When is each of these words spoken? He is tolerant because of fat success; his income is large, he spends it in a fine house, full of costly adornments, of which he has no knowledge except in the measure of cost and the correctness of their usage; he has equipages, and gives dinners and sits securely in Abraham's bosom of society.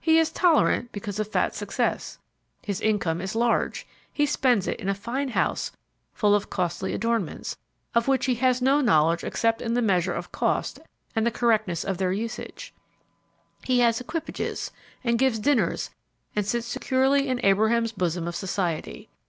He 0.00 0.18
is 0.18 0.32
tolerant 0.32 0.90
because 0.90 1.20
of 1.20 1.28
fat 1.30 1.54
success; 1.54 2.18
his 2.60 2.80
income 2.80 3.20
is 3.20 3.36
large, 3.36 3.86
he 4.12 4.26
spends 4.26 4.66
it 4.66 4.80
in 4.80 4.88
a 4.88 4.96
fine 4.96 5.28
house, 5.28 5.70
full 6.12 6.34
of 6.34 6.50
costly 6.50 6.92
adornments, 6.92 7.56
of 7.94 8.08
which 8.08 8.26
he 8.26 8.34
has 8.34 8.60
no 8.60 8.80
knowledge 8.80 9.22
except 9.22 9.62
in 9.62 9.74
the 9.74 9.80
measure 9.80 10.12
of 10.12 10.32
cost 10.32 10.80
and 11.14 11.24
the 11.24 11.30
correctness 11.30 11.84
of 11.84 11.98
their 11.98 12.10
usage; 12.12 12.74
he 13.62 13.78
has 13.78 14.00
equipages, 14.00 14.72
and 15.04 15.20
gives 15.20 15.38
dinners 15.38 15.90
and 16.34 16.44
sits 16.44 16.66
securely 16.66 17.28
in 17.28 17.38
Abraham's 17.44 17.92
bosom 17.92 18.26
of 18.26 18.34
society. 18.34 19.08